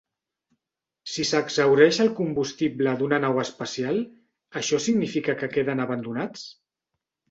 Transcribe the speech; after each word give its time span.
Si 1.15 1.25
s'exhaureix 1.31 1.99
el 2.07 2.09
combustible 2.21 2.95
d'una 3.03 3.21
nau 3.29 3.45
espacial, 3.45 4.03
això 4.65 4.85
significa 4.91 5.41
que 5.43 5.55
queden 5.57 5.89
abandonats? 5.89 6.53